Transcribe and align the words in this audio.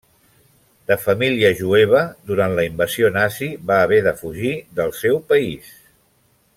De 0.91 0.95
família 1.01 1.51
jueva, 1.59 2.01
durant 2.31 2.55
la 2.59 2.65
invasió 2.69 3.13
nazi 3.19 3.53
va 3.73 3.77
haver 3.83 4.03
de 4.11 4.15
fugir 4.23 4.55
del 4.81 4.95
seu 5.03 5.25
país. 5.35 5.71